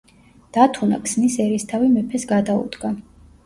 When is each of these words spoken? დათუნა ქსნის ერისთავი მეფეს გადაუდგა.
დათუნა 0.57 0.97
ქსნის 1.03 1.37
ერისთავი 1.45 1.93
მეფეს 1.95 2.29
გადაუდგა. 2.35 2.95